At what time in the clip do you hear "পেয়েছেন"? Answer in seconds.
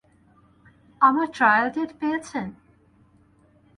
1.99-2.47